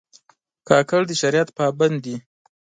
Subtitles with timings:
[0.67, 2.15] کاکړ د شریعت پابند دي.